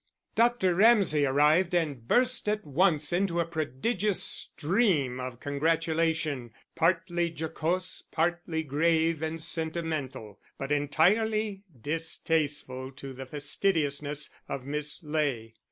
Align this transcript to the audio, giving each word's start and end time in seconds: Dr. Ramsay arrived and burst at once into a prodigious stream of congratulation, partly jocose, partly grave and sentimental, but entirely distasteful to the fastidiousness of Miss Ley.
Dr. 0.33 0.73
Ramsay 0.73 1.27
arrived 1.27 1.75
and 1.75 2.07
burst 2.07 2.49
at 2.49 2.65
once 2.65 3.13
into 3.13 3.39
a 3.39 3.45
prodigious 3.45 4.23
stream 4.23 5.19
of 5.19 5.39
congratulation, 5.39 6.49
partly 6.73 7.29
jocose, 7.29 8.01
partly 8.11 8.63
grave 8.63 9.21
and 9.21 9.39
sentimental, 9.39 10.39
but 10.57 10.71
entirely 10.71 11.61
distasteful 11.79 12.91
to 12.93 13.13
the 13.13 13.27
fastidiousness 13.27 14.31
of 14.49 14.65
Miss 14.65 15.03
Ley. 15.03 15.53